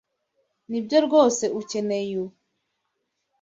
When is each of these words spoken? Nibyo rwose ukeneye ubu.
Nibyo 0.69 0.97
rwose 1.05 1.43
ukeneye 1.59 2.13
ubu. 2.21 2.35